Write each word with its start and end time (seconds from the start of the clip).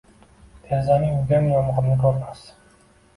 Derazani 0.61 1.09
yuvgan 1.09 1.49
yomg’irni 1.49 1.99
ko’rmas 2.05 2.41